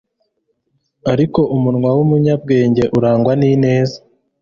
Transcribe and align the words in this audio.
ariko 1.11 1.39
umunwa 1.55 1.89
w'umunyabwenge 1.97 2.83
urangwa 2.97 3.31
n'ineza 3.39 3.97